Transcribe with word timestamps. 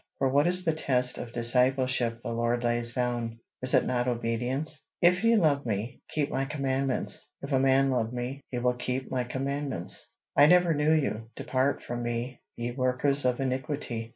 For 0.17 0.29
what 0.29 0.47
is 0.47 0.65
the 0.65 0.73
test 0.73 1.19
of 1.19 1.31
discipleship 1.31 2.23
the 2.23 2.31
Lord 2.31 2.63
lays 2.63 2.91
down? 2.95 3.37
Is 3.61 3.75
it 3.75 3.85
not 3.85 4.07
obedience? 4.07 4.83
'If 4.99 5.23
ye 5.23 5.35
love 5.35 5.63
me, 5.63 6.01
keep 6.09 6.31
my 6.31 6.43
commandments.' 6.45 7.29
'If 7.43 7.51
a 7.51 7.59
man 7.59 7.91
love 7.91 8.11
me, 8.11 8.41
he 8.49 8.57
will 8.57 8.73
keep 8.73 9.11
my 9.11 9.25
commandments.' 9.25 10.11
'I 10.35 10.45
never 10.47 10.73
knew 10.73 10.91
you: 10.93 11.29
depart 11.35 11.83
from 11.83 12.01
me, 12.01 12.41
ye 12.55 12.71
workers 12.71 13.25
of 13.25 13.39
iniquity.' 13.39 14.09